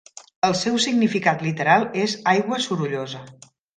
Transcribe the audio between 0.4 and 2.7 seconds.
El seu significat literal és "aigua